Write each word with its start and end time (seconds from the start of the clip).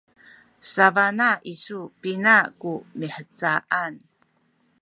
sabana 0.71 1.29
isu 1.53 1.79
pina 2.01 2.35
ku 2.61 2.71
mihcaan? 2.99 3.93